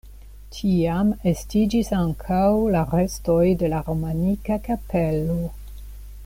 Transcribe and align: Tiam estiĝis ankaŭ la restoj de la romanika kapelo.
Tiam 0.53 1.11
estiĝis 1.31 1.91
ankaŭ 1.97 2.41
la 2.77 2.81
restoj 2.95 3.39
de 3.61 3.71
la 3.75 3.83
romanika 3.91 4.59
kapelo. 4.71 5.39